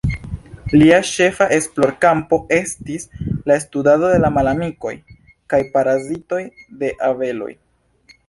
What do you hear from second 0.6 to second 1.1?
Lia